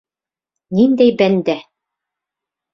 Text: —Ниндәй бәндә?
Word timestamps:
—Ниндәй 0.77 1.13
бәндә? 1.21 1.57